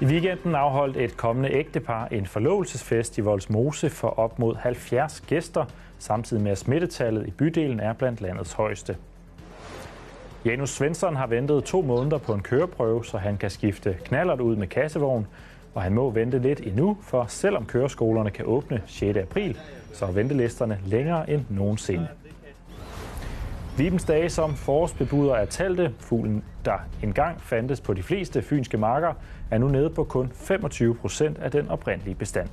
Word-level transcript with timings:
I 0.00 0.04
weekenden 0.04 0.54
afholdt 0.54 0.96
et 0.96 1.16
kommende 1.16 1.50
ægtepar 1.50 2.08
en 2.10 2.26
forlovelsesfest 2.26 3.18
i 3.18 3.20
Voldsmose 3.20 3.90
for 3.90 4.08
op 4.08 4.38
mod 4.38 4.54
70 4.56 5.20
gæster, 5.20 5.64
samtidig 5.98 6.42
med 6.42 6.52
at 6.52 6.58
smittetallet 6.58 7.26
i 7.26 7.30
bydelen 7.30 7.80
er 7.80 7.92
blandt 7.92 8.20
landets 8.20 8.52
højeste. 8.52 8.96
Janus 10.44 10.70
Svensson 10.70 11.16
har 11.16 11.26
ventet 11.26 11.64
to 11.64 11.82
måneder 11.82 12.18
på 12.18 12.34
en 12.34 12.42
køreprøve, 12.42 13.04
så 13.04 13.18
han 13.18 13.36
kan 13.36 13.50
skifte 13.50 13.96
knallert 14.04 14.40
ud 14.40 14.56
med 14.56 14.66
kassevogn, 14.66 15.26
og 15.74 15.82
han 15.82 15.94
må 15.94 16.10
vente 16.10 16.38
lidt 16.38 16.60
endnu, 16.60 16.96
for 17.02 17.26
selvom 17.28 17.66
køreskolerne 17.66 18.30
kan 18.30 18.44
åbne 18.46 18.82
6. 18.86 19.18
april, 19.18 19.58
så 19.92 20.06
er 20.06 20.12
ventelisterne 20.12 20.78
længere 20.86 21.30
end 21.30 21.44
nogensinde. 21.50 22.08
Vibens 23.78 24.04
dage 24.04 24.30
som 24.30 24.54
forårsbebuder 24.54 25.34
er 25.34 25.44
talte. 25.44 25.94
Fuglen, 25.98 26.44
der 26.64 26.78
engang 27.02 27.40
fandtes 27.40 27.80
på 27.80 27.94
de 27.94 28.02
fleste 28.02 28.42
fynske 28.42 28.76
marker, 28.76 29.14
er 29.50 29.58
nu 29.58 29.68
nede 29.68 29.90
på 29.90 30.04
kun 30.04 30.30
25 30.34 30.94
procent 30.94 31.38
af 31.38 31.50
den 31.50 31.68
oprindelige 31.68 32.14
bestand. 32.14 32.48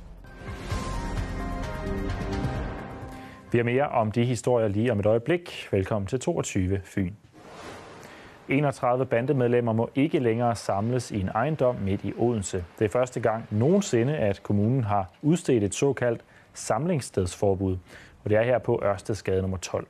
Vi 3.52 3.58
har 3.58 3.64
mere 3.64 3.88
om 3.88 4.12
de 4.12 4.24
historier 4.24 4.68
lige 4.68 4.92
om 4.92 5.00
et 5.00 5.06
øjeblik. 5.06 5.68
Velkommen 5.70 6.06
til 6.06 6.20
22 6.20 6.80
Fyn. 6.84 7.12
31 8.48 9.06
bandemedlemmer 9.06 9.72
må 9.72 9.90
ikke 9.94 10.18
længere 10.18 10.56
samles 10.56 11.10
i 11.10 11.20
en 11.20 11.28
ejendom 11.28 11.76
midt 11.76 12.04
i 12.04 12.12
Odense. 12.18 12.64
Det 12.78 12.84
er 12.84 12.88
første 12.88 13.20
gang 13.20 13.46
nogensinde, 13.50 14.16
at 14.16 14.42
kommunen 14.42 14.84
har 14.84 15.10
udstedt 15.22 15.64
et 15.64 15.74
såkaldt 15.74 16.20
samlingsstedsforbud, 16.52 17.76
og 18.24 18.30
det 18.30 18.38
er 18.38 18.42
her 18.42 18.58
på 18.58 18.80
Ørstedsgade 18.84 19.40
nummer 19.42 19.58
12. 19.58 19.86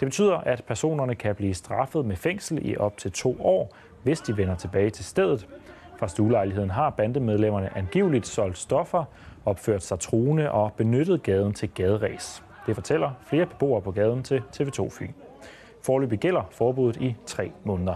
Det 0.00 0.06
betyder, 0.06 0.36
at 0.36 0.64
personerne 0.64 1.14
kan 1.14 1.34
blive 1.34 1.54
straffet 1.54 2.04
med 2.06 2.16
fængsel 2.16 2.66
i 2.70 2.76
op 2.76 2.96
til 2.96 3.12
to 3.12 3.36
år, 3.40 3.76
hvis 4.02 4.20
de 4.20 4.36
vender 4.36 4.54
tilbage 4.54 4.90
til 4.90 5.04
stedet. 5.04 5.48
Fra 5.98 6.08
stuelejligheden 6.08 6.70
har 6.70 6.90
bandemedlemmerne 6.90 7.76
angiveligt 7.76 8.26
solgt 8.26 8.58
stoffer, 8.58 9.04
opført 9.44 9.82
sig 9.82 10.00
truende 10.00 10.50
og 10.50 10.72
benyttet 10.72 11.22
gaden 11.22 11.52
til 11.52 11.70
gaderæs. 11.70 12.42
Det 12.66 12.74
fortæller 12.74 13.10
flere 13.26 13.46
beboere 13.46 13.82
på 13.82 13.90
gaden 13.90 14.22
til 14.22 14.42
TV2 14.56 14.88
Fyn. 14.90 15.12
Forløbig 15.82 16.18
gælder 16.18 16.42
forbuddet 16.50 17.02
i 17.02 17.16
tre 17.26 17.52
måneder. 17.64 17.94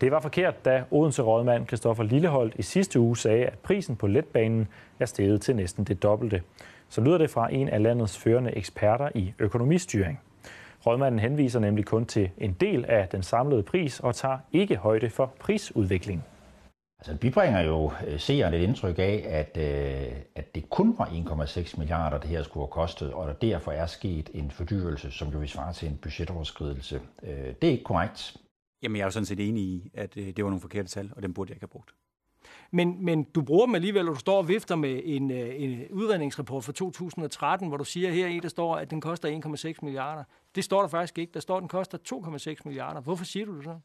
Det 0.00 0.10
var 0.10 0.20
forkert, 0.20 0.64
da 0.64 0.84
Odense 0.90 1.22
rådmand 1.22 1.66
Christoffer 1.66 2.04
Lilleholdt 2.04 2.54
i 2.58 2.62
sidste 2.62 3.00
uge 3.00 3.16
sagde, 3.16 3.44
at 3.44 3.58
prisen 3.58 3.96
på 3.96 4.06
letbanen 4.06 4.68
er 5.00 5.06
steget 5.06 5.40
til 5.40 5.56
næsten 5.56 5.84
det 5.84 6.02
dobbelte. 6.02 6.42
Så 6.92 7.00
lyder 7.00 7.18
det 7.18 7.30
fra 7.30 7.52
en 7.52 7.68
af 7.68 7.82
landets 7.82 8.18
førende 8.18 8.56
eksperter 8.56 9.08
i 9.14 9.32
økonomistyring. 9.38 10.20
Rådmanden 10.86 11.18
henviser 11.18 11.60
nemlig 11.60 11.84
kun 11.84 12.06
til 12.06 12.30
en 12.38 12.52
del 12.52 12.84
af 12.84 13.08
den 13.08 13.22
samlede 13.22 13.62
pris 13.62 14.00
og 14.00 14.14
tager 14.14 14.38
ikke 14.52 14.76
højde 14.76 15.10
for 15.10 15.34
prisudviklingen. 15.40 16.24
Altså, 16.98 17.16
vi 17.22 17.30
bringer 17.30 17.60
jo 17.60 17.92
øh, 18.06 18.18
seerne 18.18 18.56
et 18.56 18.62
indtryk 18.62 18.98
af, 18.98 19.24
at, 19.28 19.56
øh, 19.56 20.12
at 20.34 20.54
det 20.54 20.70
kun 20.70 20.98
var 20.98 21.06
1,6 21.06 21.78
milliarder, 21.78 22.18
det 22.18 22.30
her 22.30 22.42
skulle 22.42 22.62
have 22.62 22.72
kostet, 22.72 23.12
og 23.12 23.26
der 23.26 23.32
derfor 23.32 23.72
er 23.72 23.86
sket 23.86 24.30
en 24.34 24.50
fordyrelse, 24.50 25.10
som 25.10 25.28
jo 25.28 25.38
vil 25.38 25.48
svare 25.48 25.72
til 25.72 25.88
en 25.88 25.96
budgetoverskridelse. 26.02 27.00
Øh, 27.22 27.54
det 27.62 27.64
er 27.64 27.72
ikke 27.72 27.84
korrekt. 27.84 28.36
Jamen, 28.82 28.96
jeg 28.96 29.02
er 29.02 29.06
jo 29.06 29.10
sådan 29.10 29.26
set 29.26 29.48
enig 29.48 29.62
i, 29.62 29.90
at 29.94 30.16
øh, 30.16 30.26
det 30.26 30.44
var 30.44 30.50
nogle 30.50 30.60
forkerte 30.60 30.88
tal, 30.88 31.12
og 31.16 31.22
dem 31.22 31.34
burde 31.34 31.50
jeg 31.50 31.56
ikke 31.56 31.62
have 31.62 31.68
brugt. 31.68 31.90
Men, 32.70 33.04
men 33.04 33.24
du 33.24 33.42
bruger 33.42 33.66
dem 33.66 33.74
alligevel, 33.74 34.08
og 34.08 34.14
du 34.14 34.20
står 34.20 34.38
og 34.38 34.48
vifter 34.48 34.76
med 34.76 35.00
en, 35.04 35.30
øh, 35.30 35.62
en 35.62 35.80
udredningsrapport 35.90 36.64
fra 36.64 36.72
2013, 36.72 37.68
hvor 37.68 37.76
du 37.76 37.84
siger 37.84 38.10
her 38.10 38.26
i, 38.26 38.40
der 38.40 38.48
står, 38.48 38.76
at 38.76 38.90
den 38.90 39.00
koster 39.00 39.40
1,6 39.74 39.74
milliarder. 39.82 40.24
Det 40.54 40.64
står 40.64 40.80
der 40.80 40.88
faktisk 40.88 41.18
ikke. 41.18 41.32
Der 41.34 41.40
står, 41.40 41.56
at 41.56 41.60
den 41.60 41.68
koster 41.68 41.98
2,6 42.12 42.56
milliarder. 42.64 43.00
Hvorfor 43.00 43.24
siger 43.24 43.46
du 43.46 43.56
det 43.56 43.64
så? 43.64 43.78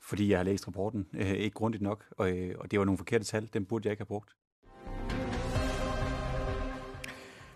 Fordi 0.00 0.30
jeg 0.30 0.38
har 0.38 0.44
læst 0.44 0.66
rapporten 0.66 1.06
øh, 1.14 1.30
ikke 1.30 1.54
grundigt 1.54 1.82
nok, 1.82 2.04
og, 2.10 2.30
øh, 2.30 2.54
og 2.58 2.70
det 2.70 2.78
var 2.78 2.84
nogle 2.84 2.98
forkerte 2.98 3.24
tal. 3.24 3.48
Dem 3.54 3.64
burde 3.64 3.86
jeg 3.86 3.92
ikke 3.92 4.00
have 4.00 4.06
brugt. 4.06 4.36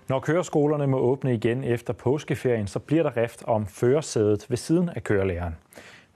Når 0.08 0.20
køreskolerne 0.20 0.86
må 0.86 0.98
åbne 0.98 1.34
igen 1.34 1.64
efter 1.64 1.92
påskeferien, 1.92 2.66
så 2.66 2.78
bliver 2.78 3.02
der 3.02 3.16
rift 3.16 3.42
om 3.46 3.66
førersædet 3.66 4.46
ved 4.48 4.56
siden 4.56 4.88
af 4.88 5.04
kørelæreren. 5.04 5.56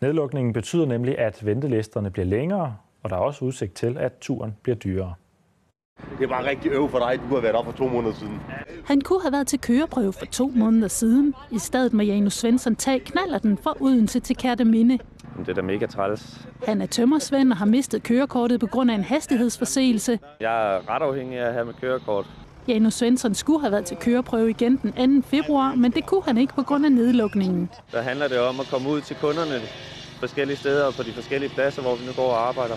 Nedlukningen 0.00 0.52
betyder 0.52 0.86
nemlig, 0.86 1.18
at 1.18 1.46
ventelisterne 1.46 2.10
bliver 2.10 2.26
længere, 2.26 2.76
og 3.04 3.10
der 3.10 3.16
er 3.16 3.20
også 3.20 3.44
udsigt 3.44 3.74
til, 3.74 3.98
at 3.98 4.12
turen 4.20 4.56
bliver 4.62 4.76
dyrere. 4.76 5.14
Det 6.18 6.24
er 6.24 6.28
bare 6.28 6.46
rigtig 6.46 6.70
øv 6.72 6.90
for 6.90 6.98
dig. 6.98 7.20
Du 7.30 7.34
har 7.34 7.42
været 7.42 7.54
op 7.54 7.64
for 7.64 7.72
to 7.72 7.88
måneder 7.88 8.14
siden. 8.14 8.40
Han 8.84 9.00
kunne 9.00 9.22
have 9.22 9.32
været 9.32 9.46
til 9.46 9.60
køreprøve 9.60 10.12
for 10.12 10.26
to 10.26 10.52
måneder 10.54 10.88
siden. 10.88 11.34
I 11.50 11.58
stedet 11.58 11.92
må 11.92 12.02
Janus 12.02 12.34
Svensson 12.34 12.76
tage 12.76 13.00
knallerten 13.00 13.58
fra 13.58 13.74
Odense 13.80 14.20
til 14.20 14.36
Kærteminde. 14.36 14.98
Det 15.38 15.48
er 15.48 15.54
da 15.54 15.62
mega 15.62 15.86
træls. 15.86 16.48
Han 16.66 16.82
er 16.82 16.86
tømmersvend 16.86 17.52
og 17.52 17.56
har 17.56 17.66
mistet 17.66 18.02
kørekortet 18.02 18.60
på 18.60 18.66
grund 18.66 18.90
af 18.90 18.94
en 18.94 19.04
hastighedsforseelse. 19.04 20.18
Jeg 20.40 20.74
er 20.74 20.90
ret 20.90 21.02
afhængig 21.02 21.38
af 21.38 21.46
at 21.46 21.52
have 21.52 21.64
med 21.64 21.74
kørekort. 21.74 22.26
Janus 22.68 22.94
Svensson 22.94 23.34
skulle 23.34 23.60
have 23.60 23.72
været 23.72 23.84
til 23.84 23.96
køreprøve 23.96 24.50
igen 24.50 24.76
den 24.96 25.22
2. 25.22 25.28
februar, 25.28 25.74
men 25.74 25.90
det 25.92 26.06
kunne 26.06 26.22
han 26.22 26.38
ikke 26.38 26.54
på 26.54 26.62
grund 26.62 26.84
af 26.84 26.92
nedlukningen. 26.92 27.70
Der 27.92 28.02
handler 28.02 28.28
det 28.28 28.38
om 28.38 28.60
at 28.60 28.66
komme 28.66 28.88
ud 28.88 29.00
til 29.00 29.16
kunderne 29.16 29.60
forskellige 30.20 30.56
steder 30.56 30.84
og 30.84 30.94
på 30.94 31.02
de 31.02 31.12
forskellige 31.12 31.50
pladser, 31.50 31.82
hvor 31.82 31.94
vi 31.94 32.06
nu 32.06 32.12
går 32.16 32.30
og 32.36 32.48
arbejder. 32.48 32.76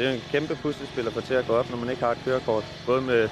Det 0.00 0.08
er 0.08 0.12
en 0.12 0.20
kæmpe 0.30 0.54
puslespil 0.62 1.06
at 1.06 1.12
få 1.12 1.20
til 1.20 1.34
at 1.34 1.46
gå 1.46 1.52
op, 1.52 1.70
når 1.70 1.76
man 1.76 1.90
ikke 1.90 2.02
har 2.02 2.12
et 2.12 2.18
kørekort. 2.24 2.64
Både 2.86 3.02
med 3.02 3.28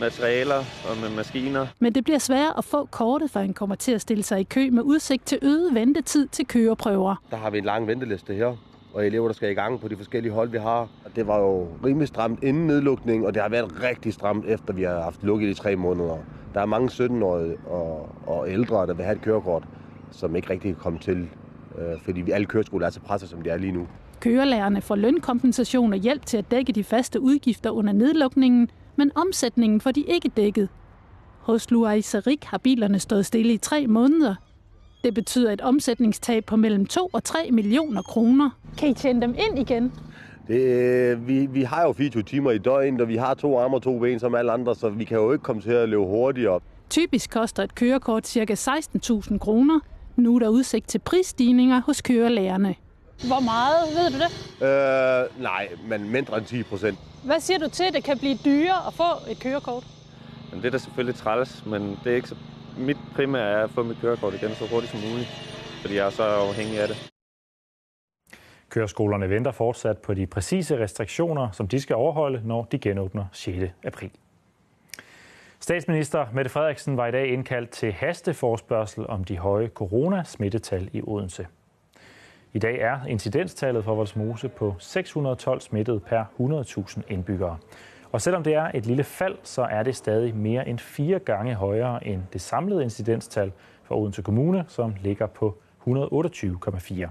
materialer 0.00 0.64
og 0.90 0.96
med 0.96 1.10
maskiner. 1.16 1.66
Men 1.80 1.94
det 1.94 2.04
bliver 2.04 2.18
sværere 2.18 2.58
at 2.58 2.64
få 2.64 2.84
kortet, 2.84 3.30
for 3.30 3.40
han 3.40 3.52
kommer 3.54 3.74
til 3.74 3.92
at 3.92 4.00
stille 4.00 4.22
sig 4.22 4.40
i 4.40 4.42
kø 4.42 4.70
med 4.70 4.82
udsigt 4.82 5.26
til 5.26 5.38
øget 5.42 5.74
ventetid 5.74 6.26
til 6.26 6.46
køreprøver. 6.46 7.14
Der 7.30 7.36
har 7.36 7.50
vi 7.50 7.58
en 7.58 7.64
lang 7.64 7.86
venteliste 7.86 8.34
her, 8.34 8.56
og 8.94 9.06
elever, 9.06 9.26
der 9.28 9.34
skal 9.34 9.50
i 9.50 9.54
gang 9.54 9.80
på 9.80 9.88
de 9.88 9.96
forskellige 9.96 10.32
hold, 10.32 10.50
vi 10.50 10.58
har. 10.58 10.88
Det 11.16 11.26
var 11.26 11.38
jo 11.38 11.68
rimelig 11.84 12.08
stramt 12.08 12.44
inden 12.44 12.66
nedlukningen, 12.66 13.26
og 13.26 13.34
det 13.34 13.42
har 13.42 13.48
været 13.48 13.82
rigtig 13.82 14.14
stramt, 14.14 14.44
efter 14.46 14.74
vi 14.74 14.82
har 14.82 15.02
haft 15.02 15.22
lukket 15.22 15.48
i 15.48 15.54
tre 15.54 15.76
måneder. 15.76 16.18
Der 16.54 16.60
er 16.60 16.66
mange 16.66 16.88
17-årige 16.88 17.56
og, 17.66 18.08
og 18.26 18.50
ældre, 18.50 18.86
der 18.86 18.94
vil 18.94 19.04
have 19.04 19.16
et 19.16 19.22
kørekort, 19.22 19.64
som 20.10 20.36
ikke 20.36 20.50
rigtig 20.50 20.74
kan 20.74 20.82
komme 20.82 20.98
til, 20.98 21.28
øh, 21.78 22.00
fordi 22.04 22.20
vi 22.20 22.30
alle 22.30 22.46
køreskoler 22.46 22.86
er 22.86 22.90
så 22.90 23.00
presset, 23.00 23.28
som 23.28 23.42
de 23.42 23.50
er 23.50 23.56
lige 23.56 23.72
nu. 23.72 23.86
Kørelærerne 24.22 24.80
får 24.80 24.96
lønkompensation 24.96 25.92
og 25.92 25.98
hjælp 25.98 26.26
til 26.26 26.36
at 26.36 26.50
dække 26.50 26.72
de 26.72 26.84
faste 26.84 27.20
udgifter 27.20 27.70
under 27.70 27.92
nedlukningen, 27.92 28.70
men 28.96 29.10
omsætningen 29.14 29.80
får 29.80 29.90
de 29.90 30.00
ikke 30.00 30.28
dækket. 30.28 30.68
Hos 31.40 31.70
Luai 31.70 32.00
Sarik 32.00 32.44
har 32.44 32.58
bilerne 32.58 32.98
stået 32.98 33.26
stille 33.26 33.52
i 33.52 33.56
tre 33.56 33.86
måneder. 33.86 34.34
Det 35.04 35.14
betyder 35.14 35.52
et 35.52 35.60
omsætningstab 35.60 36.44
på 36.44 36.56
mellem 36.56 36.86
2 36.86 37.10
og 37.12 37.24
3 37.24 37.50
millioner 37.52 38.02
kroner. 38.02 38.50
Kan 38.78 38.88
I 38.88 38.94
tjene 38.94 39.20
dem 39.20 39.34
ind 39.38 39.58
igen? 39.58 39.92
Det, 40.48 40.60
øh, 40.60 41.28
vi, 41.28 41.46
vi 41.46 41.62
har 41.62 41.82
jo 41.82 41.92
24 41.92 42.22
timer 42.22 42.50
i 42.50 42.58
døgnet, 42.58 43.00
og 43.00 43.08
vi 43.08 43.16
har 43.16 43.34
to 43.34 43.58
arme 43.58 43.76
og 43.76 43.82
to 43.82 43.98
ben 43.98 44.18
som 44.18 44.34
alle 44.34 44.52
andre, 44.52 44.74
så 44.74 44.88
vi 44.88 45.04
kan 45.04 45.16
jo 45.16 45.32
ikke 45.32 45.42
komme 45.42 45.62
til 45.62 45.70
at 45.70 45.88
løbe 45.88 46.04
hurtigere. 46.04 46.60
Typisk 46.90 47.30
koster 47.30 47.62
et 47.62 47.74
kørekort 47.74 48.26
ca. 48.26 48.54
16.000 48.54 49.38
kroner. 49.38 49.80
Nu 50.16 50.34
er 50.34 50.38
der 50.38 50.48
udsigt 50.48 50.88
til 50.88 50.98
prisstigninger 50.98 51.80
hos 51.86 52.02
kørelærerne. 52.02 52.74
Hvor 53.26 53.40
meget, 53.40 53.88
ved 53.96 54.10
du 54.10 54.18
det? 54.24 54.30
Øh, 54.66 55.42
nej, 55.42 55.68
men 55.84 56.10
mindre 56.10 56.38
end 56.38 56.46
10 56.46 56.62
procent. 56.62 56.98
Hvad 57.24 57.40
siger 57.40 57.58
du 57.58 57.68
til, 57.68 57.84
at 57.84 57.94
det 57.94 58.04
kan 58.04 58.18
blive 58.18 58.38
dyrere 58.44 58.86
at 58.86 58.94
få 58.94 59.30
et 59.30 59.40
kørekort? 59.40 59.84
Men 60.50 60.58
det 60.60 60.66
er 60.66 60.70
da 60.70 60.78
selvfølgelig 60.78 61.14
træls, 61.20 61.66
men 61.66 61.98
det 62.04 62.12
er 62.12 62.16
ikke 62.16 62.28
så... 62.28 62.36
Mit 62.78 62.96
primære 63.14 63.50
er 63.50 63.64
at 63.64 63.70
få 63.70 63.82
mit 63.82 63.96
kørekort 64.00 64.34
igen 64.34 64.54
så 64.54 64.66
hurtigt 64.66 64.92
som 64.92 65.00
muligt, 65.10 65.28
fordi 65.80 65.94
jeg 65.94 66.06
er 66.06 66.10
så 66.10 66.22
afhængig 66.22 66.80
af 66.80 66.88
det. 66.88 67.12
Køreskolerne 68.68 69.30
venter 69.30 69.50
fortsat 69.50 69.98
på 69.98 70.14
de 70.14 70.26
præcise 70.26 70.78
restriktioner, 70.78 71.50
som 71.50 71.68
de 71.68 71.80
skal 71.80 71.96
overholde, 71.96 72.42
når 72.44 72.64
de 72.64 72.78
genåbner 72.78 73.24
6. 73.32 73.72
april. 73.84 74.10
Statsminister 75.60 76.26
Mette 76.32 76.50
Frederiksen 76.50 76.96
var 76.96 77.06
i 77.06 77.10
dag 77.10 77.26
indkaldt 77.28 77.70
til 77.70 77.92
hasteforspørgsel 77.92 79.06
om 79.06 79.24
de 79.24 79.38
høje 79.38 79.68
coronasmittetal 79.68 80.90
i 80.92 81.02
Odense. 81.04 81.46
I 82.54 82.58
dag 82.58 82.80
er 82.80 83.06
incidenstallet 83.08 83.84
for 83.84 83.94
Voldsmose 83.94 84.48
på 84.48 84.74
612 84.78 85.60
smittede 85.60 86.00
per 86.00 86.24
100.000 86.40 87.00
indbyggere. 87.08 87.58
Og 88.12 88.22
selvom 88.22 88.42
det 88.42 88.54
er 88.54 88.70
et 88.74 88.86
lille 88.86 89.04
fald, 89.04 89.38
så 89.42 89.62
er 89.62 89.82
det 89.82 89.96
stadig 89.96 90.36
mere 90.36 90.68
end 90.68 90.78
fire 90.78 91.18
gange 91.18 91.54
højere 91.54 92.06
end 92.06 92.22
det 92.32 92.40
samlede 92.40 92.82
incidenstal 92.82 93.52
for 93.82 93.94
Odense 93.94 94.22
Kommune, 94.22 94.64
som 94.68 94.94
ligger 95.00 95.26
på 95.26 95.58
128,4. 95.86 97.08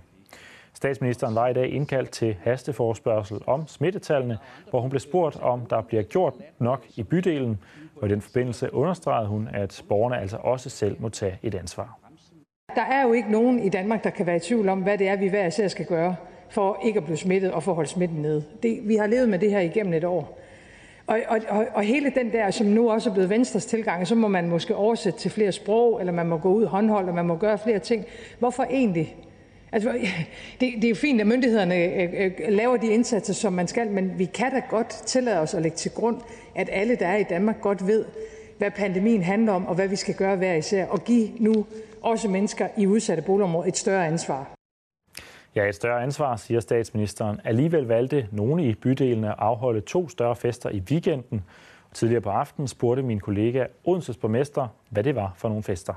Statsministeren 0.74 1.36
var 1.36 1.48
i 1.48 1.54
dag 1.54 1.70
indkaldt 1.70 2.10
til 2.10 2.36
hasteforspørgsel 2.44 3.42
om 3.48 3.68
smittetallene, 3.68 4.38
hvor 4.70 4.82
hun 4.82 4.90
blev 4.90 5.00
spurgt, 5.00 5.40
om 5.40 5.66
der 5.66 5.82
bliver 5.82 6.04
gjort 6.04 6.34
nok 6.60 6.86
i 6.96 7.04
bydelen. 7.04 7.60
Og 8.02 8.08
i 8.08 8.12
den 8.12 8.22
forbindelse 8.22 8.74
understregede 8.74 9.28
hun, 9.28 9.48
at 9.54 9.84
borgerne 9.90 10.20
altså 10.20 10.38
også 10.38 10.70
selv 10.70 11.02
må 11.02 11.10
tage 11.10 11.40
et 11.44 11.56
ansvar. 11.56 12.00
Der 12.76 12.82
er 12.82 13.04
jo 13.04 13.14
ikke 13.14 13.32
nogen 13.32 13.60
i 13.60 13.70
Danmark, 13.70 14.04
der 14.04 14.10
kan 14.10 14.26
være 14.26 14.36
i 14.36 14.40
tvivl 14.40 14.70
om, 14.70 14.80
hvad 14.80 14.98
det 14.98 15.08
er, 15.08 15.16
vi 15.16 15.28
hver 15.28 15.48
især 15.48 15.68
skal 15.68 15.86
gøre 15.86 16.16
for 16.50 16.80
ikke 16.86 16.98
at 16.98 17.04
blive 17.04 17.18
smittet 17.18 17.52
og 17.52 17.64
for 17.64 17.72
at 17.72 17.76
holde 17.76 17.90
smitten 17.90 18.22
nede. 18.22 18.44
Det, 18.64 18.80
vi 18.84 18.96
har 18.96 19.08
levet 19.08 19.30
med 19.30 19.40
det 19.40 19.52
her 19.52 19.60
igennem 19.60 19.94
et 19.94 20.04
år. 20.04 20.40
Og, 21.08 21.20
og, 21.28 21.40
og, 21.50 21.68
og 21.74 21.84
hele 21.84 22.12
den 22.16 22.32
der, 22.32 22.52
som 22.52 22.68
nu 22.68 22.92
også 22.92 23.10
er 23.10 23.14
blevet 23.14 23.30
Venstres 23.30 23.66
tilgang, 23.66 24.08
så 24.08 24.16
må 24.16 24.28
man 24.28 24.50
måske 24.50 24.76
oversætte 24.76 25.20
til 25.20 25.32
flere 25.32 25.52
sprog, 25.52 26.00
eller 26.00 26.14
man 26.14 26.28
må 26.28 26.38
gå 26.38 26.50
ud 26.54 26.66
håndhold, 26.66 27.08
og 27.08 27.16
man 27.16 27.26
må 27.26 27.36
gøre 27.36 27.58
flere 27.58 27.80
ting. 27.80 28.06
Hvorfor 28.40 28.64
egentlig 28.64 29.16
Altså, 29.72 29.92
det, 30.60 30.74
det 30.76 30.84
er 30.84 30.90
jo 30.90 30.96
fint, 30.96 31.22
at 31.22 31.28
myndighederne 31.28 31.76
øh, 31.76 32.10
øh, 32.14 32.32
øh, 32.40 32.54
laver 32.54 32.78
de 32.78 32.88
indsatser, 32.88 33.34
som 33.34 33.54
man 33.54 33.68
skal, 33.68 33.92
men 33.92 34.20
vi 34.20 34.26
kan 34.26 34.52
da 34.52 34.62
godt 34.70 34.90
tillade 34.90 35.40
os 35.40 35.54
at 35.54 35.62
lægge 35.62 35.78
til 35.78 35.92
grund, 35.92 36.18
at 36.56 36.70
alle, 36.72 36.96
der 36.96 37.08
er 37.08 37.18
i 37.18 37.24
Danmark, 37.24 37.62
godt 37.62 37.88
ved, 37.88 38.06
hvad 38.62 38.72
pandemien 38.72 39.24
handler 39.24 39.54
om, 39.54 39.68
og 39.68 39.75
hvad 39.75 39.88
vi 39.88 39.96
skal 39.96 40.16
gøre 40.16 40.36
hver 40.36 40.54
især, 40.54 40.86
og 40.88 41.04
give 41.04 41.30
nu 41.40 41.66
også 42.02 42.28
mennesker 42.28 42.68
i 42.78 42.88
udsatte 42.88 43.24
boligområder 43.24 43.68
et 43.68 43.78
større 43.78 44.08
ansvar. 44.08 44.54
Ja, 45.56 45.66
et 45.66 45.75
større 45.75 46.04
ansvar, 46.04 46.36
siger 46.36 46.60
statsministeren. 46.60 47.40
Alligevel 47.44 47.84
valgte 47.84 48.28
nogle 48.31 48.66
i 48.66 48.75
bydelene 48.75 49.28
at 49.28 49.36
afholde 49.38 49.81
to 49.81 50.10
større 50.10 50.36
fester 50.36 50.69
i 50.69 50.84
weekenden. 50.92 51.44
Tidligere 51.94 52.22
på 52.22 52.30
aftenen 52.30 52.68
spurgte 52.68 53.04
min 53.04 53.19
kollega 53.19 53.66
Odenses 53.84 54.18
borgmester, 54.18 54.68
hvad 54.90 55.04
det 55.04 55.16
var 55.16 55.34
for 55.38 55.50
nogle 55.50 55.63
fester. 55.63 55.94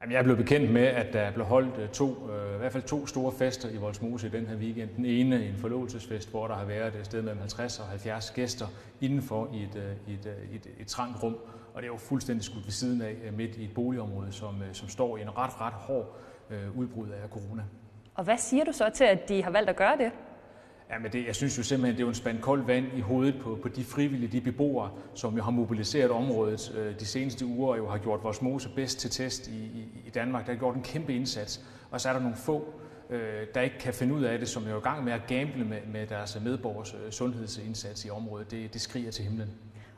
Jamen, 0.00 0.12
jeg 0.12 0.18
er 0.18 0.22
blevet 0.22 0.38
bekendt 0.38 0.72
med, 0.72 0.82
at 0.82 1.12
der 1.12 1.32
blev 1.32 1.46
holdt 1.46 1.78
øh, 1.78 1.88
to, 1.88 2.30
øh, 2.30 2.54
i 2.54 2.58
hvert 2.58 2.72
fald 2.72 2.82
to 2.82 3.06
store 3.06 3.32
fester 3.32 3.68
i 3.68 3.76
Voldsmose 3.76 4.26
i 4.26 4.30
den 4.30 4.46
her 4.46 4.56
weekend. 4.56 4.90
Den 4.96 5.04
ene 5.04 5.48
en 5.48 5.56
forlovelsesfest, 5.56 6.30
hvor 6.30 6.48
der 6.48 6.54
har 6.54 6.64
været 6.64 6.94
et 6.94 7.06
sted 7.06 7.22
mellem 7.22 7.38
50 7.38 7.80
og 7.80 7.86
70 7.86 8.30
gæster 8.30 8.66
indenfor 9.00 9.48
i 9.54 9.62
et, 9.62 9.76
øh, 9.76 10.14
et, 10.14 10.26
et, 10.26 10.56
et, 10.56 10.66
et 10.80 10.86
trangt 10.86 11.22
rum. 11.22 11.36
Og 11.74 11.82
det 11.82 11.88
er 11.88 11.92
jo 11.92 11.96
fuldstændig 11.96 12.44
skudt 12.44 12.64
ved 12.64 12.72
siden 12.72 13.02
af 13.02 13.32
midt 13.32 13.56
i 13.56 13.64
et 13.64 13.74
boligområde, 13.74 14.32
som, 14.32 14.62
som 14.72 14.88
står 14.88 15.16
i 15.16 15.22
en 15.22 15.38
ret, 15.38 15.60
ret 15.60 15.72
hård 15.72 16.16
udbrud 16.76 17.08
af 17.08 17.28
corona. 17.30 17.62
Og 18.14 18.24
hvad 18.24 18.38
siger 18.38 18.64
du 18.64 18.72
så 18.72 18.90
til, 18.94 19.04
at 19.04 19.28
de 19.28 19.42
har 19.42 19.50
valgt 19.50 19.70
at 19.70 19.76
gøre 19.76 19.96
det? 19.96 20.12
Ja, 20.90 20.98
men 20.98 21.12
det, 21.12 21.26
jeg 21.26 21.34
synes 21.34 21.58
jo 21.58 21.62
simpelthen, 21.62 21.94
det 21.94 22.00
er 22.00 22.04
jo 22.04 22.08
en 22.08 22.14
spand 22.14 22.40
koldt 22.40 22.66
vand 22.66 22.86
i 22.96 23.00
hovedet 23.00 23.40
på, 23.40 23.58
på 23.62 23.68
de 23.68 23.84
frivillige, 23.84 24.32
de 24.32 24.40
beboere, 24.40 24.90
som 25.14 25.36
jo 25.36 25.42
har 25.42 25.50
mobiliseret 25.50 26.10
området 26.10 26.74
øh, 26.76 27.00
de 27.00 27.06
seneste 27.06 27.46
uger, 27.46 27.72
og 27.72 27.78
jo 27.78 27.88
har 27.88 27.98
gjort 27.98 28.22
vores 28.22 28.42
mose 28.42 28.68
bedst 28.76 28.98
til 28.98 29.10
test 29.10 29.48
i, 29.48 29.56
i, 29.64 30.02
i 30.06 30.10
Danmark. 30.10 30.46
Der 30.46 30.52
har 30.52 30.58
gjort 30.58 30.74
en 30.74 30.82
kæmpe 30.82 31.14
indsats. 31.14 31.64
Og 31.90 32.00
så 32.00 32.08
er 32.08 32.12
der 32.12 32.20
nogle 32.20 32.36
få, 32.36 32.74
øh, 33.10 33.46
der 33.54 33.60
ikke 33.60 33.78
kan 33.78 33.94
finde 33.94 34.14
ud 34.14 34.22
af 34.22 34.38
det, 34.38 34.48
som 34.48 34.66
er 34.66 34.70
jo 34.70 34.78
i 34.78 34.80
gang 34.80 35.04
med 35.04 35.12
at 35.12 35.26
gamble 35.28 35.64
med, 35.64 35.78
med 35.92 36.06
deres 36.06 36.38
medborgers 36.44 36.94
øh, 36.94 37.10
sundhedsindsats 37.12 38.04
i 38.04 38.10
området. 38.10 38.50
Det, 38.50 38.72
det 38.72 38.80
skriger 38.80 39.10
til 39.10 39.24
himlen. 39.24 39.50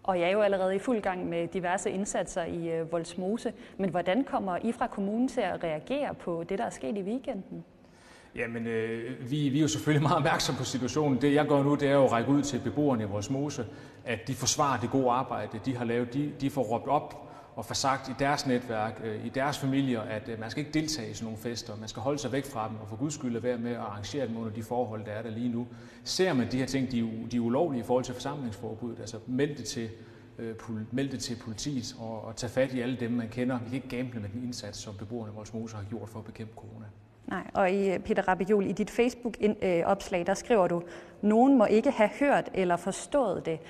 Og 0.02 0.20
jeg 0.20 0.28
er 0.28 0.32
jo 0.32 0.40
allerede 0.40 0.76
i 0.76 0.78
fuld 0.78 1.00
gang 1.00 1.28
med 1.28 1.48
diverse 1.48 1.90
indsatser 1.90 2.44
i 2.44 2.68
øh, 2.68 2.92
Voldsmose. 2.92 3.52
Men 3.76 3.90
hvordan 3.90 4.24
kommer 4.24 4.58
I 4.62 4.72
fra 4.72 4.86
kommunen 4.86 5.28
til 5.28 5.40
at 5.40 5.64
reagere 5.64 6.14
på 6.14 6.44
det, 6.48 6.58
der 6.58 6.64
er 6.64 6.70
sket 6.70 6.96
i 6.96 7.02
weekenden? 7.02 7.64
Jamen, 8.38 8.66
øh, 8.66 9.30
vi, 9.30 9.48
vi 9.48 9.58
er 9.58 9.62
jo 9.62 9.68
selvfølgelig 9.68 10.02
meget 10.08 10.16
opmærksomme 10.16 10.58
på 10.58 10.64
situationen. 10.64 11.20
Det 11.20 11.34
jeg 11.34 11.46
gør 11.46 11.62
nu, 11.62 11.74
det 11.74 11.88
er 11.88 11.92
jo 11.92 12.04
at 12.04 12.12
række 12.12 12.30
ud 12.30 12.42
til 12.42 12.60
beboerne 12.64 13.02
i 13.02 13.06
vores 13.06 13.30
mose, 13.30 13.66
at 14.04 14.28
de 14.28 14.34
forsvarer 14.34 14.80
det 14.80 14.90
gode 14.90 15.10
arbejde, 15.10 15.60
de 15.64 15.76
har 15.76 15.84
lavet. 15.84 16.14
De, 16.14 16.32
de 16.40 16.50
får 16.50 16.62
råbt 16.62 16.88
op 16.88 17.28
og 17.56 17.64
får 17.64 17.74
sagt 17.74 18.08
i 18.08 18.12
deres 18.18 18.46
netværk, 18.46 19.00
øh, 19.04 19.26
i 19.26 19.28
deres 19.28 19.58
familier, 19.58 20.00
at 20.00 20.28
øh, 20.28 20.40
man 20.40 20.50
skal 20.50 20.60
ikke 20.60 20.80
deltage 20.80 21.10
i 21.10 21.14
sådan 21.14 21.24
nogle 21.24 21.38
fester. 21.38 21.76
Man 21.76 21.88
skal 21.88 22.02
holde 22.02 22.18
sig 22.18 22.32
væk 22.32 22.44
fra 22.46 22.68
dem 22.68 22.76
og 22.80 22.88
for 22.88 22.96
guds 22.96 23.14
skyld 23.14 23.36
at 23.36 23.42
være 23.42 23.58
med 23.58 23.70
at 23.70 23.76
arrangere 23.78 24.26
dem 24.26 24.36
under 24.36 24.50
de 24.50 24.62
forhold, 24.62 25.04
der 25.04 25.12
er 25.12 25.22
der 25.22 25.30
lige 25.30 25.48
nu. 25.48 25.66
Ser 26.04 26.32
man 26.32 26.52
de 26.52 26.58
her 26.58 26.66
ting, 26.66 26.90
de 26.90 27.26
de 27.32 27.36
er 27.36 27.40
ulovlige 27.40 27.80
i 27.80 27.84
forhold 27.84 28.04
til 28.04 28.14
forsamlingsforbuddet, 28.14 29.00
altså 29.00 29.18
meld 29.26 29.56
det 29.56 29.64
til, 29.64 29.88
øh, 30.38 30.54
meld 30.90 31.10
det 31.10 31.20
til 31.20 31.36
politiet 31.36 31.96
og, 31.98 32.24
og 32.24 32.36
tage 32.36 32.50
fat 32.50 32.72
i 32.72 32.80
alle 32.80 32.96
dem, 33.00 33.10
man 33.10 33.28
kender. 33.28 33.58
Vi 33.58 33.64
kan 33.64 33.74
ikke 33.74 33.96
gamble 33.96 34.20
med 34.20 34.28
den 34.28 34.42
indsats, 34.42 34.78
som 34.78 34.94
beboerne 34.98 35.32
i 35.32 35.34
vores 35.34 35.54
mose 35.54 35.76
har 35.76 35.84
gjort 35.90 36.08
for 36.08 36.18
at 36.18 36.24
bekæmpe 36.24 36.52
corona. 36.56 36.86
Nej, 37.28 37.50
og 37.54 37.70
i 37.70 37.90
øh, 37.90 37.98
Peter 37.98 38.28
Rabiol, 38.28 38.66
i 38.66 38.72
dit 38.72 38.90
Facebook-opslag, 38.90 40.20
øh, 40.20 40.26
der 40.26 40.34
skriver 40.34 40.68
du, 40.68 40.82
nogen 41.22 41.58
må 41.58 41.64
ikke 41.64 41.90
have 41.90 42.10
hørt 42.20 42.50
eller 42.54 42.76
forstået 42.76 43.46
det. 43.46 43.60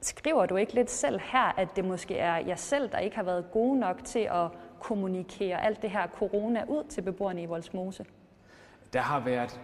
Skriver 0.00 0.46
du 0.46 0.56
ikke 0.56 0.74
lidt 0.74 0.90
selv 0.90 1.20
her, 1.32 1.54
at 1.58 1.68
det 1.76 1.84
måske 1.84 2.18
er 2.18 2.36
jer 2.36 2.56
selv, 2.56 2.88
der 2.92 2.98
ikke 2.98 3.16
har 3.16 3.22
været 3.22 3.50
gode 3.52 3.78
nok 3.78 4.04
til 4.04 4.28
at 4.32 4.48
kommunikere 4.80 5.64
alt 5.64 5.82
det 5.82 5.90
her 5.90 6.06
corona 6.06 6.64
ud 6.68 6.84
til 6.88 7.02
beboerne 7.02 7.42
i 7.42 7.46
Voldsmose? 7.46 8.04
Der 8.92 9.00
har 9.00 9.20
været 9.20 9.60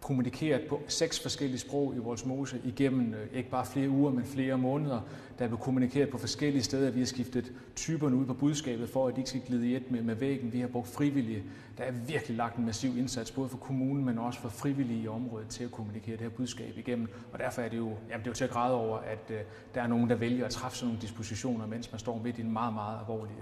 kommunikeret 0.00 0.68
på 0.68 0.80
seks 0.88 1.20
forskellige 1.20 1.58
sprog 1.58 1.94
i 1.94 1.98
vores 1.98 2.26
mose 2.26 2.60
igennem 2.64 3.14
øh, 3.14 3.26
ikke 3.32 3.50
bare 3.50 3.66
flere 3.66 3.88
uger, 3.88 4.10
men 4.12 4.24
flere 4.24 4.58
måneder. 4.58 5.00
Der 5.38 5.44
er 5.44 5.48
blevet 5.48 5.62
kommunikeret 5.62 6.10
på 6.10 6.18
forskellige 6.18 6.62
steder. 6.62 6.90
Vi 6.90 6.98
har 6.98 7.06
skiftet 7.06 7.52
typerne 7.76 8.16
ud 8.16 8.26
på 8.26 8.34
budskabet, 8.34 8.88
for 8.88 9.08
at 9.08 9.14
de 9.14 9.20
ikke 9.20 9.30
skal 9.30 9.42
glide 9.46 9.68
i 9.70 9.76
et 9.76 9.90
med, 9.90 10.02
med 10.02 10.14
væggen. 10.14 10.52
Vi 10.52 10.60
har 10.60 10.68
brugt 10.68 10.88
frivillige. 10.88 11.42
Der 11.78 11.84
er 11.84 11.92
virkelig 11.92 12.36
lagt 12.36 12.56
en 12.56 12.66
massiv 12.66 12.98
indsats, 12.98 13.30
både 13.30 13.48
for 13.48 13.58
kommunen, 13.58 14.04
men 14.04 14.18
også 14.18 14.40
for 14.40 14.48
frivillige 14.48 15.02
i 15.02 15.08
området 15.08 15.48
til 15.48 15.64
at 15.64 15.70
kommunikere 15.70 16.16
det 16.16 16.22
her 16.22 16.28
budskab 16.28 16.78
igennem. 16.78 17.08
Og 17.32 17.38
derfor 17.38 17.62
er 17.62 17.68
det 17.68 17.76
jo, 17.76 17.88
jamen 17.88 18.20
det 18.20 18.26
er 18.26 18.30
jo 18.30 18.34
til 18.34 18.44
at 18.44 18.50
græde 18.50 18.74
over, 18.74 18.98
at 18.98 19.30
uh, 19.30 19.36
der 19.74 19.82
er 19.82 19.86
nogen, 19.86 20.10
der 20.10 20.16
vælger 20.16 20.44
at 20.44 20.50
træffe 20.50 20.78
sådan 20.78 20.88
nogle 20.88 21.02
dispositioner, 21.02 21.66
mens 21.66 21.92
man 21.92 21.98
står 21.98 22.22
midt 22.24 22.38
i 22.38 22.40
en 22.40 22.52
meget, 22.52 22.74
meget 22.74 22.98
alvorlig 22.98 23.34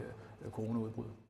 uh, 0.44 0.52
coronaudbrud. 0.52 1.27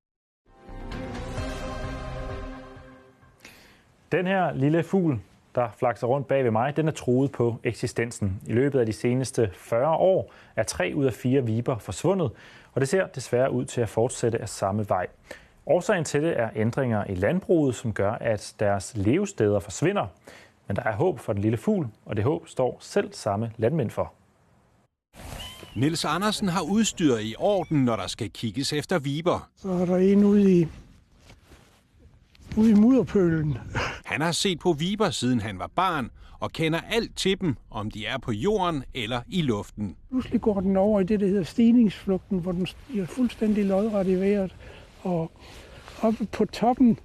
Den 4.12 4.26
her 4.26 4.52
lille 4.52 4.82
fugl, 4.82 5.20
der 5.54 5.68
flakser 5.78 6.06
rundt 6.06 6.28
bag 6.28 6.44
ved 6.44 6.50
mig, 6.50 6.76
den 6.76 6.88
er 6.88 6.92
truet 6.92 7.32
på 7.32 7.56
eksistensen. 7.64 8.40
I 8.46 8.52
løbet 8.52 8.80
af 8.80 8.86
de 8.86 8.92
seneste 8.92 9.50
40 9.54 9.96
år 9.96 10.32
er 10.56 10.62
tre 10.62 10.92
ud 10.94 11.04
af 11.04 11.12
fire 11.12 11.44
viber 11.44 11.78
forsvundet, 11.78 12.30
og 12.72 12.80
det 12.80 12.88
ser 12.88 13.06
desværre 13.06 13.52
ud 13.52 13.64
til 13.64 13.80
at 13.80 13.88
fortsætte 13.88 14.38
af 14.40 14.48
samme 14.48 14.88
vej. 14.88 15.06
Årsagen 15.66 16.04
til 16.04 16.22
det 16.22 16.40
er 16.40 16.50
ændringer 16.56 17.04
i 17.04 17.14
landbruget, 17.14 17.74
som 17.74 17.92
gør, 17.92 18.12
at 18.12 18.54
deres 18.60 18.92
levesteder 18.96 19.60
forsvinder. 19.60 20.06
Men 20.66 20.76
der 20.76 20.82
er 20.82 20.92
håb 20.92 21.18
for 21.18 21.32
den 21.32 21.42
lille 21.42 21.58
fugl, 21.58 21.86
og 22.04 22.16
det 22.16 22.24
håb 22.24 22.48
står 22.48 22.78
selv 22.80 23.12
samme 23.12 23.52
landmænd 23.56 23.90
for. 23.90 24.12
Niels 25.76 26.04
Andersen 26.04 26.48
har 26.48 26.62
udstyret 26.62 27.22
i 27.22 27.34
orden, 27.38 27.84
når 27.84 27.96
der 27.96 28.06
skal 28.06 28.30
kigges 28.30 28.72
efter 28.72 28.98
viber. 28.98 29.48
Så 29.56 29.68
er 29.68 29.84
der 29.86 29.96
en 29.96 30.24
ude 30.24 30.60
i 30.60 30.68
ude 32.56 32.70
i 32.70 32.74
mudderpølen. 32.74 33.58
Han 34.08 34.20
har 34.20 34.32
set 34.32 34.58
på 34.58 34.72
viber, 34.72 35.10
siden 35.10 35.40
han 35.40 35.58
var 35.58 35.70
barn, 35.74 36.10
og 36.40 36.52
kender 36.52 36.80
alt 36.90 37.16
til 37.16 37.40
dem, 37.40 37.56
om 37.70 37.90
de 37.90 38.06
er 38.06 38.18
på 38.18 38.32
jorden 38.32 38.84
eller 38.94 39.20
i 39.28 39.42
luften. 39.42 39.96
Pludselig 40.10 40.40
går 40.40 40.60
den 40.60 40.76
over 40.76 41.00
i 41.00 41.04
det, 41.04 41.20
der 41.20 41.26
hedder 41.26 41.44
stigningsflugten, 41.44 42.38
hvor 42.38 42.52
den 42.52 42.66
er 42.98 43.06
fuldstændig 43.06 43.64
lodret 43.64 44.06
i 44.06 44.20
vejret. 44.20 44.56
Og 45.02 45.32
oppe 46.02 46.26
på 46.26 46.44
toppen, 46.44 46.98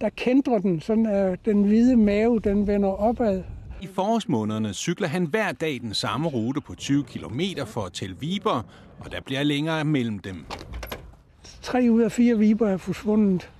der 0.00 0.08
kendrer 0.08 0.58
den, 0.58 0.80
sådan 0.80 1.06
at 1.06 1.44
den 1.44 1.62
hvide 1.62 1.96
mave, 1.96 2.40
den 2.40 2.66
vender 2.66 2.88
opad. 2.88 3.42
I 3.82 3.86
forårsmånederne 3.86 4.74
cykler 4.74 5.08
han 5.08 5.24
hver 5.24 5.52
dag 5.52 5.80
den 5.80 5.94
samme 5.94 6.28
rute 6.28 6.60
på 6.60 6.74
20 6.74 7.04
km 7.04 7.40
for 7.66 7.80
at 7.80 7.92
tælle 7.92 8.16
viber, 8.20 8.62
og 8.98 9.12
der 9.12 9.20
bliver 9.20 9.42
længere 9.42 9.84
mellem 9.84 10.18
dem. 10.18 10.44
Tre 11.62 11.88
ud 11.90 12.02
af 12.02 12.12
fire 12.12 12.38
viber 12.38 12.68
er 12.68 12.76
forsvundet 12.76 13.50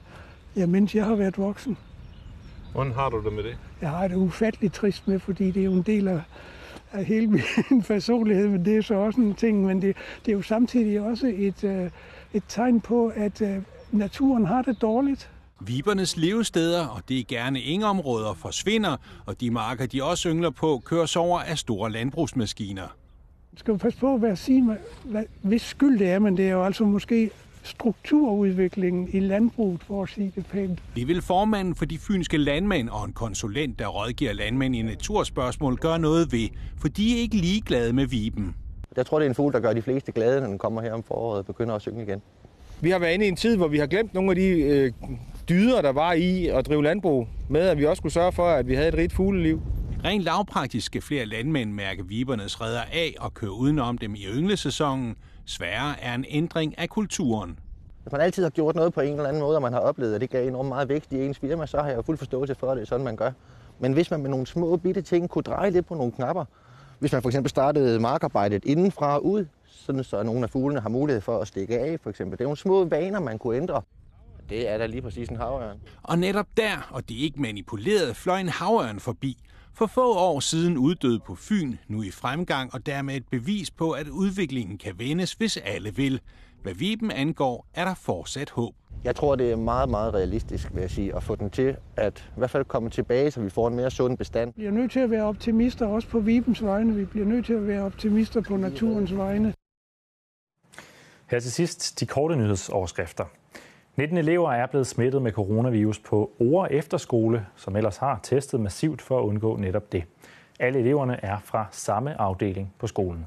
ja, 0.56 0.66
mens 0.66 0.94
jeg 0.94 1.04
har 1.04 1.14
været 1.14 1.38
voksen. 1.38 1.76
Hvordan 2.78 2.92
har 2.92 3.08
du 3.08 3.24
det 3.24 3.32
med 3.32 3.42
det? 3.42 3.58
Jeg 3.80 3.90
har 3.90 4.08
det 4.08 4.16
ufatteligt 4.16 4.74
trist 4.74 5.08
med, 5.08 5.18
fordi 5.18 5.50
det 5.50 5.60
er 5.60 5.64
jo 5.64 5.72
en 5.72 5.82
del 5.82 6.08
af, 6.08 6.20
af 6.92 7.04
hele 7.04 7.26
min 7.70 7.82
personlighed, 7.82 8.48
men 8.48 8.64
det 8.64 8.76
er 8.76 8.82
så 8.82 8.94
også 8.94 9.20
en 9.20 9.34
ting, 9.34 9.64
men 9.64 9.82
det, 9.82 9.96
det 10.24 10.32
er 10.32 10.36
jo 10.36 10.42
samtidig 10.42 11.00
også 11.00 11.32
et, 11.36 11.64
øh, 11.64 11.90
et 12.32 12.42
tegn 12.48 12.80
på, 12.80 13.12
at 13.16 13.42
øh, 13.42 13.56
naturen 13.92 14.46
har 14.46 14.62
det 14.62 14.82
dårligt. 14.82 15.30
Vibernes 15.60 16.16
levesteder, 16.16 16.86
og 16.86 17.02
det 17.08 17.18
er 17.18 17.24
gerne 17.28 17.60
ingeområder, 17.60 18.34
forsvinder, 18.34 18.96
og 19.26 19.40
de 19.40 19.50
marker, 19.50 19.86
de 19.86 20.04
også 20.04 20.28
yngler 20.28 20.50
på, 20.50 20.82
køres 20.84 21.16
over 21.16 21.40
af 21.40 21.58
store 21.58 21.90
landbrugsmaskiner. 21.90 22.96
Man 23.52 23.58
skal 23.58 23.72
jo 23.72 23.76
passe 23.76 23.98
på 23.98 24.14
at 24.14 24.38
sige, 24.38 24.76
hvad, 25.04 25.24
hvis 25.42 25.62
skyld 25.62 25.98
det 25.98 26.10
er, 26.10 26.18
men 26.18 26.36
det 26.36 26.48
er 26.48 26.52
jo 26.52 26.64
altså 26.64 26.84
måske 26.84 27.30
strukturudviklingen 27.62 29.08
i 29.12 29.20
landbruget, 29.20 29.82
for 29.82 30.02
at 30.02 30.08
sige 30.08 30.32
det 30.36 30.46
pænt. 30.46 30.78
Det 30.96 31.08
vil 31.08 31.22
formanden 31.22 31.74
for 31.74 31.84
de 31.84 31.98
fynske 31.98 32.36
landmænd 32.36 32.88
og 32.88 33.04
en 33.04 33.12
konsulent, 33.12 33.78
der 33.78 33.86
rådgiver 33.86 34.32
landmænd 34.32 34.76
i 34.76 34.82
naturspørgsmål, 34.82 35.76
gøre 35.76 35.98
noget 35.98 36.32
ved, 36.32 36.48
for 36.80 36.88
de 36.88 37.16
er 37.16 37.20
ikke 37.20 37.36
ligeglade 37.36 37.92
med 37.92 38.06
viben. 38.06 38.54
Jeg 38.96 39.06
tror, 39.06 39.18
det 39.18 39.26
er 39.26 39.28
en 39.28 39.34
fugl, 39.34 39.52
der 39.52 39.60
gør 39.60 39.72
de 39.72 39.82
fleste 39.82 40.12
glade, 40.12 40.40
når 40.40 40.46
den 40.48 40.58
kommer 40.58 40.82
her 40.82 40.92
om 40.92 41.02
foråret 41.02 41.38
og 41.38 41.46
begynder 41.46 41.74
at 41.74 41.82
synge 41.82 42.02
igen. 42.02 42.22
Vi 42.80 42.90
har 42.90 42.98
været 42.98 43.14
inde 43.14 43.24
i 43.24 43.28
en 43.28 43.36
tid, 43.36 43.56
hvor 43.56 43.68
vi 43.68 43.78
har 43.78 43.86
glemt 43.86 44.14
nogle 44.14 44.30
af 44.30 44.36
de 44.36 44.48
øh, 44.48 44.92
dyder, 45.48 45.82
der 45.82 45.92
var 45.92 46.12
i 46.12 46.46
at 46.46 46.66
drive 46.66 46.82
landbrug, 46.82 47.28
med 47.48 47.60
at 47.60 47.78
vi 47.78 47.86
også 47.86 48.00
skulle 48.00 48.12
sørge 48.12 48.32
for, 48.32 48.48
at 48.48 48.68
vi 48.68 48.74
havde 48.74 48.88
et 48.88 48.94
rigt 48.94 49.12
fugleliv. 49.12 49.62
Rent 50.04 50.22
lavpraktisk 50.22 50.86
skal 50.86 51.02
flere 51.02 51.26
landmænd 51.26 51.72
mærke 51.72 52.06
vibernes 52.06 52.60
redder 52.60 52.80
af 52.80 53.14
og 53.20 53.34
køre 53.34 53.52
udenom 53.52 53.98
dem 53.98 54.14
i 54.14 54.24
ynglesæsonen, 54.26 55.16
Sværere 55.46 56.00
er 56.00 56.14
en 56.14 56.24
ændring 56.28 56.78
af 56.78 56.88
kulturen. 56.88 57.58
Hvis 58.02 58.12
man 58.12 58.20
altid 58.20 58.42
har 58.42 58.50
gjort 58.50 58.76
noget 58.76 58.92
på 58.92 59.00
en 59.00 59.12
eller 59.12 59.28
anden 59.28 59.42
måde, 59.42 59.56
og 59.56 59.62
man 59.62 59.72
har 59.72 59.80
oplevet, 59.80 60.14
at 60.14 60.20
det 60.20 60.30
gav 60.30 60.48
enormt 60.48 60.68
meget 60.68 60.88
vægt 60.88 61.12
i 61.12 61.24
ens 61.24 61.38
firma, 61.38 61.66
så 61.66 61.78
har 61.78 61.88
jeg 61.88 62.04
fuld 62.04 62.18
forståelse 62.18 62.54
for, 62.54 62.70
at 62.70 62.76
det 62.76 62.82
er 62.82 62.86
sådan, 62.86 63.04
man 63.04 63.16
gør. 63.16 63.30
Men 63.78 63.92
hvis 63.92 64.10
man 64.10 64.20
med 64.20 64.30
nogle 64.30 64.46
små 64.46 64.76
bitte 64.76 65.02
ting 65.02 65.28
kunne 65.28 65.42
dreje 65.42 65.70
lidt 65.70 65.86
på 65.86 65.94
nogle 65.94 66.12
knapper, 66.12 66.44
hvis 66.98 67.12
man 67.12 67.22
for 67.22 67.28
eksempel 67.28 67.50
startede 67.50 68.00
markarbejdet 68.00 68.64
indenfra 68.64 69.14
og 69.14 69.26
ud, 69.26 69.46
sådan 69.66 70.04
så 70.04 70.22
nogle 70.22 70.42
af 70.42 70.50
fuglene 70.50 70.80
har 70.80 70.88
mulighed 70.88 71.20
for 71.20 71.38
at 71.38 71.48
stikke 71.48 71.78
af, 71.78 72.00
for 72.00 72.10
eksempel. 72.10 72.38
Det 72.38 72.44
er 72.44 72.46
nogle 72.46 72.56
små 72.56 72.84
vaner, 72.84 73.20
man 73.20 73.38
kunne 73.38 73.56
ændre. 73.56 73.82
Det 74.48 74.68
er 74.68 74.78
da 74.78 74.86
lige 74.86 75.02
præcis 75.02 75.28
en 75.28 75.36
havørn. 75.36 75.80
Og 76.02 76.18
netop 76.18 76.46
der, 76.56 76.88
og 76.90 77.08
det 77.08 77.18
er 77.18 77.22
ikke 77.22 77.42
manipuleret, 77.42 78.16
fløj 78.16 78.40
en 78.40 78.48
havørn 78.48 79.00
forbi, 79.00 79.36
for 79.74 79.86
få 79.86 80.14
år 80.14 80.40
siden 80.40 80.78
uddøde 80.78 81.20
på 81.20 81.34
Fyn, 81.34 81.76
nu 81.88 82.02
i 82.02 82.10
fremgang, 82.10 82.74
og 82.74 82.86
dermed 82.86 83.16
et 83.16 83.28
bevis 83.30 83.70
på, 83.70 83.90
at 83.90 84.08
udviklingen 84.08 84.78
kan 84.78 84.98
vendes, 84.98 85.32
hvis 85.32 85.56
alle 85.56 85.94
vil. 85.96 86.20
Hvad 86.62 86.74
Viben 86.74 87.10
angår, 87.10 87.66
er 87.74 87.84
der 87.84 87.94
fortsat 87.94 88.50
håb. 88.50 88.74
Jeg 89.04 89.16
tror, 89.16 89.36
det 89.36 89.52
er 89.52 89.56
meget, 89.56 89.88
meget 89.88 90.14
realistisk, 90.14 90.74
vil 90.74 90.80
jeg 90.80 90.90
sige, 90.90 91.16
at 91.16 91.22
få 91.22 91.34
den 91.34 91.50
til 91.50 91.76
at 91.96 92.30
i 92.36 92.38
hvert 92.38 92.50
fald 92.50 92.64
komme 92.64 92.90
tilbage, 92.90 93.30
så 93.30 93.40
vi 93.40 93.50
får 93.50 93.68
en 93.68 93.76
mere 93.76 93.90
sund 93.90 94.18
bestand. 94.18 94.52
Vi 94.56 94.66
er 94.66 94.70
nødt 94.70 94.92
til 94.92 95.00
at 95.00 95.10
være 95.10 95.22
optimister 95.22 95.86
også 95.86 96.08
på 96.08 96.20
Vibens 96.20 96.64
vegne. 96.64 96.94
Vi 96.94 97.04
bliver 97.04 97.26
nødt 97.26 97.46
til 97.46 97.52
at 97.52 97.66
være 97.66 97.82
optimister 97.82 98.40
på 98.40 98.56
naturens 98.56 99.16
vegne. 99.16 99.54
Her 101.26 101.40
til 101.40 101.52
sidst 101.52 102.00
de 102.00 102.06
korte 102.06 102.36
nyhedsoverskrifter. 102.36 103.24
19 103.98 104.18
elever 104.18 104.52
er 104.52 104.66
blevet 104.66 104.86
smittet 104.86 105.22
med 105.22 105.32
coronavirus 105.32 105.98
på 105.98 106.30
Ore 106.38 106.72
Efterskole, 106.72 107.46
som 107.56 107.76
ellers 107.76 107.96
har 107.96 108.20
testet 108.22 108.60
massivt 108.60 109.02
for 109.02 109.18
at 109.18 109.22
undgå 109.22 109.56
netop 109.56 109.92
det. 109.92 110.04
Alle 110.60 110.78
eleverne 110.78 111.24
er 111.24 111.38
fra 111.44 111.66
samme 111.70 112.20
afdeling 112.20 112.74
på 112.78 112.86
skolen. 112.86 113.26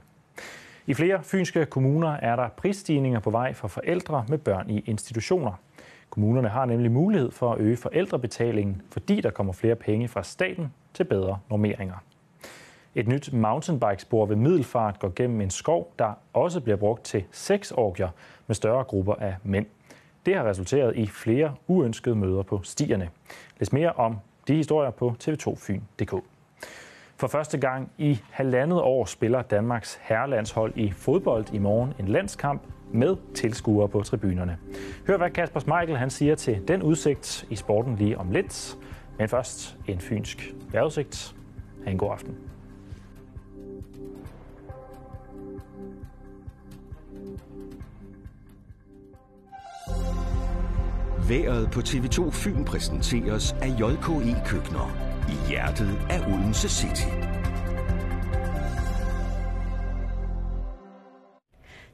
I 0.85 0.93
flere 0.93 1.23
fynske 1.23 1.65
kommuner 1.65 2.09
er 2.09 2.35
der 2.35 2.49
prisstigninger 2.49 3.19
på 3.19 3.29
vej 3.29 3.53
for 3.53 3.67
forældre 3.67 4.25
med 4.29 4.37
børn 4.37 4.69
i 4.69 4.83
institutioner. 4.85 5.51
Kommunerne 6.09 6.49
har 6.49 6.65
nemlig 6.65 6.91
mulighed 6.91 7.31
for 7.31 7.53
at 7.53 7.59
øge 7.59 7.77
forældrebetalingen, 7.77 8.81
fordi 8.91 9.21
der 9.21 9.29
kommer 9.31 9.53
flere 9.53 9.75
penge 9.75 10.07
fra 10.07 10.23
staten 10.23 10.73
til 10.93 11.03
bedre 11.03 11.39
normeringer. 11.49 12.03
Et 12.95 13.07
nyt 13.07 13.33
mountainbikespor 13.33 14.25
ved 14.25 14.35
Middelfart 14.35 14.99
går 14.99 15.11
gennem 15.15 15.41
en 15.41 15.49
skov, 15.49 15.93
der 15.99 16.13
også 16.33 16.61
bliver 16.61 16.77
brugt 16.77 17.03
til 17.03 17.23
sexorgier 17.31 18.09
med 18.47 18.55
større 18.55 18.83
grupper 18.83 19.15
af 19.15 19.35
mænd. 19.43 19.65
Det 20.25 20.35
har 20.35 20.43
resulteret 20.43 20.95
i 20.95 21.07
flere 21.07 21.55
uønskede 21.67 22.15
møder 22.15 22.43
på 22.43 22.59
stierne. 22.63 23.09
Læs 23.59 23.73
mere 23.73 23.91
om 23.91 24.17
de 24.47 24.55
historier 24.55 24.91
på 24.91 25.15
tv2fyn.dk. 25.23 26.23
For 27.17 27.27
første 27.27 27.57
gang 27.57 27.91
i 27.97 28.19
halvandet 28.31 28.81
år 28.81 29.05
spiller 29.05 29.41
Danmarks 29.41 29.99
herrelandshold 30.01 30.73
i 30.75 30.91
fodbold 30.91 31.53
i 31.53 31.57
morgen 31.57 31.93
en 31.99 32.07
landskamp 32.07 32.61
med 32.93 33.15
tilskuere 33.35 33.89
på 33.89 34.01
tribunerne. 34.01 34.57
Hør 35.07 35.17
hvad 35.17 35.29
Kasper 35.29 35.59
Smeichel 35.59 35.97
han 35.97 36.09
siger 36.09 36.35
til 36.35 36.67
den 36.67 36.83
udsigt 36.83 37.45
i 37.49 37.55
sporten 37.55 37.95
lige 37.95 38.17
om 38.17 38.31
lidt. 38.31 38.77
Men 39.17 39.29
først 39.29 39.77
en 39.87 39.99
fynsk 39.99 40.53
vejrudsigt. 40.71 41.35
Ha' 41.83 41.91
en 41.91 41.97
god 41.97 42.11
aften. 42.11 42.50
Været 51.29 51.71
på 51.71 51.79
TV2 51.79 52.31
Fyn 52.31 52.65
præsenteres 52.65 53.55
af 53.61 53.67
JKE 53.67 54.41
Køkkener 54.45 54.97
i 55.29 55.49
hjertet 55.49 55.99
af 56.09 56.19
Odense 56.19 56.69
City. 56.69 57.07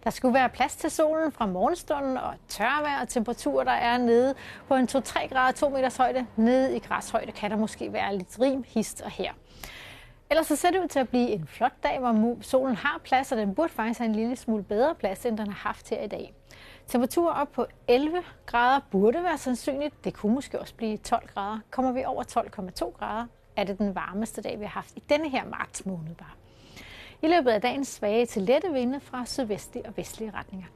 Der 0.03 0.09
skulle 0.09 0.33
være 0.33 0.49
plads 0.49 0.75
til 0.75 0.91
solen 0.91 1.31
fra 1.31 1.45
morgenstunden 1.45 2.17
og 2.17 2.33
tørvejr 2.47 3.01
og 3.01 3.07
temperaturer, 3.07 3.63
der 3.63 3.71
er 3.71 3.97
nede 3.97 4.35
på 4.67 4.75
en 4.75 4.87
2-3 4.91 5.27
grader 5.33 5.51
2 5.51 5.69
meters 5.69 5.97
højde. 5.97 6.25
Nede 6.35 6.75
i 6.75 6.79
græshøjde 6.79 7.31
kan 7.31 7.51
der 7.51 7.57
måske 7.57 7.93
være 7.93 8.17
lidt 8.17 8.37
rim, 8.41 8.63
hist 8.67 9.01
og 9.01 9.11
her. 9.11 9.31
Ellers 10.29 10.47
så 10.47 10.55
ser 10.55 10.71
det 10.71 10.79
ud 10.83 10.87
til 10.87 10.99
at 10.99 11.09
blive 11.09 11.29
en 11.29 11.47
flot 11.47 11.83
dag, 11.83 11.99
hvor 11.99 12.37
solen 12.41 12.75
har 12.75 13.01
plads, 13.03 13.31
og 13.31 13.37
den 13.37 13.55
burde 13.55 13.69
faktisk 13.69 13.99
have 13.99 14.09
en 14.09 14.15
lille 14.15 14.35
smule 14.35 14.63
bedre 14.63 14.95
plads, 14.95 15.25
end 15.25 15.37
den 15.37 15.47
har 15.47 15.69
haft 15.69 15.89
her 15.89 16.01
i 16.01 16.07
dag. 16.07 16.33
Temperaturer 16.87 17.33
op 17.33 17.51
på 17.51 17.65
11 17.87 18.23
grader 18.45 18.79
burde 18.91 19.23
være 19.23 19.37
sandsynligt. 19.37 20.03
Det 20.03 20.13
kunne 20.13 20.33
måske 20.35 20.59
også 20.59 20.75
blive 20.75 20.97
12 20.97 21.27
grader. 21.27 21.59
Kommer 21.71 21.91
vi 21.91 22.05
over 22.05 22.23
12,2 22.23 22.97
grader, 22.97 23.25
er 23.55 23.63
det 23.63 23.77
den 23.77 23.95
varmeste 23.95 24.41
dag, 24.41 24.59
vi 24.59 24.65
har 24.65 24.71
haft 24.71 24.93
i 24.95 25.03
denne 25.09 25.29
her 25.29 25.45
marts 25.45 25.85
måned 25.85 26.15
bare. 26.15 26.31
I 27.21 27.27
løbet 27.27 27.51
af 27.51 27.61
dagen 27.61 27.85
svage 27.85 28.25
til 28.25 28.41
lette 28.41 28.73
vinde 28.73 28.99
fra 28.99 29.25
sydvestlige 29.25 29.85
og 29.85 29.93
vestlige 29.97 30.31
retninger. 30.31 30.67